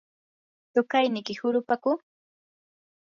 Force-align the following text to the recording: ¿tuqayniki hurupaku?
¿tuqayniki 0.73 1.33
hurupaku? 1.41 1.91